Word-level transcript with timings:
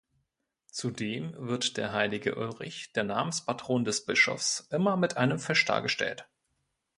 Zudem 0.71 1.35
wird 1.37 1.77
der 1.77 1.93
Heilige 1.93 2.33
Ulrich, 2.33 2.91
der 2.93 3.03
Namenspatron 3.03 3.85
des 3.85 4.03
Bischofs, 4.03 4.67
immer 4.71 4.97
mit 4.97 5.15
einem 5.15 5.37
Fisch 5.37 5.63
dargestellt. 5.63 6.27